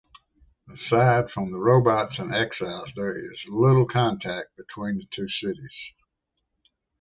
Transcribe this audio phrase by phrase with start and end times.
[0.67, 5.77] Aside from the robots and exiles, there is little contact between the two cities.